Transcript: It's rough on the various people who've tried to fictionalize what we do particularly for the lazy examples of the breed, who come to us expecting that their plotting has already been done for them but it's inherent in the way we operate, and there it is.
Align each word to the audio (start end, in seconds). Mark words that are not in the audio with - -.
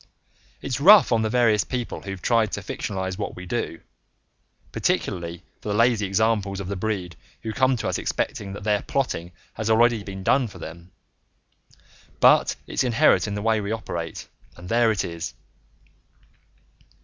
It's 0.63 0.79
rough 0.81 1.11
on 1.11 1.21
the 1.21 1.29
various 1.29 1.63
people 1.63 2.01
who've 2.01 2.23
tried 2.23 2.51
to 2.53 2.61
fictionalize 2.61 3.19
what 3.19 3.35
we 3.35 3.45
do 3.45 3.81
particularly 4.71 5.43
for 5.61 5.69
the 5.69 5.75
lazy 5.75 6.07
examples 6.07 6.59
of 6.59 6.67
the 6.69 6.75
breed, 6.75 7.15
who 7.43 7.53
come 7.53 7.77
to 7.77 7.87
us 7.87 7.99
expecting 7.99 8.53
that 8.53 8.63
their 8.63 8.81
plotting 8.81 9.31
has 9.53 9.69
already 9.69 10.01
been 10.03 10.23
done 10.23 10.47
for 10.47 10.57
them 10.57 10.89
but 12.19 12.55
it's 12.65 12.83
inherent 12.83 13.27
in 13.27 13.35
the 13.35 13.43
way 13.43 13.61
we 13.61 13.71
operate, 13.71 14.27
and 14.57 14.69
there 14.69 14.91
it 14.91 15.05
is. 15.05 15.35